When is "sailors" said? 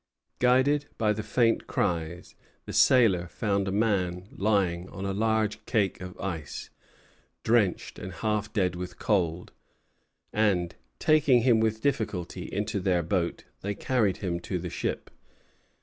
2.73-3.29